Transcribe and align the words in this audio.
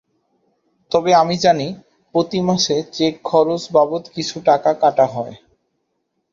তবে 0.91 1.11
আমি 1.13 1.35
জানি, 1.37 1.67
প্রতি 2.15 2.39
মাসে 2.41 2.75
চেক 2.93 3.13
খরচ 3.23 3.63
বাবদ 3.71 4.03
কিছু 4.15 4.35
টাকা 4.45 4.71
কাটা 4.73 5.05
হয়। 5.05 5.35